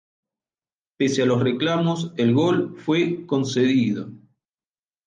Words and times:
Pese 0.97 1.21
a 1.21 1.27
los 1.27 1.43
reclamos, 1.43 2.11
el 2.17 2.33
gol 2.33 2.73
fue 2.75 3.23
concedido. 3.27 4.09